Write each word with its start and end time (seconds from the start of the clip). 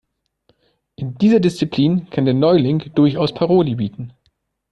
In 0.95 1.13
dieser 1.19 1.39
Disziplin 1.39 2.09
kann 2.09 2.25
der 2.25 2.33
Neuling 2.33 2.91
durchaus 2.95 3.35
Paroli 3.35 3.75
bieten. 3.75 4.13